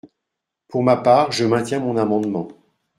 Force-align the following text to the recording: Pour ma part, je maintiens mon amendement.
Pour 0.67 0.81
ma 0.81 0.97
part, 0.97 1.31
je 1.31 1.45
maintiens 1.45 1.79
mon 1.79 1.95
amendement. 1.95 2.47